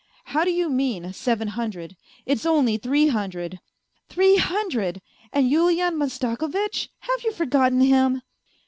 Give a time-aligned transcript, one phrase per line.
[0.25, 1.95] How do you mean, seven hundred?
[2.25, 3.59] It's only three hundred...""
[4.09, 4.99] Three hundred!...
[5.31, 6.89] And Yulian Mastakovitch?
[7.01, 8.23] Have you forgotten him